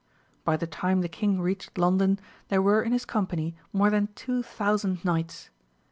By 0.43 0.57
the 0.57 0.65
time 0.65 1.01
the 1.01 1.07
king 1.07 1.39
reached 1.39 1.77
London, 1.77 2.19
there 2.47 2.59
were 2.59 2.81
in 2.81 2.91
his 2.91 3.05
company 3.05 3.55
more 3.71 3.91
than 3.91 4.09
two 4.15 4.41
thousand 4.41 5.05
knights. 5.05 5.51